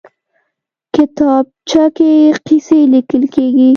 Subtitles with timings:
[0.93, 2.11] کتابچه کې
[2.45, 3.69] قصې لیکل کېږي